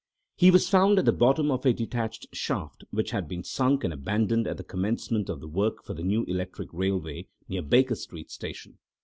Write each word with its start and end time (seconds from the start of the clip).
He 0.35 0.49
was 0.49 0.67
found 0.67 0.97
at 0.97 1.05
the 1.05 1.11
bottom 1.11 1.51
of 1.51 1.63
a 1.63 1.73
detached 1.73 2.25
shaft 2.33 2.83
which 2.89 3.11
had 3.11 3.27
been 3.27 3.43
sunk 3.43 3.83
and 3.83 3.93
abandoned 3.93 4.47
at 4.47 4.57
the 4.57 4.63
commencement 4.63 5.29
of 5.29 5.41
the 5.41 5.47
work 5.47 5.83
for 5.83 5.93
the 5.93 6.01
new 6.01 6.23
electric 6.23 6.69
railway 6.73 7.27
near 7.47 7.61
Baker 7.61 7.93
Street 7.93 8.31
Station. 8.31 8.79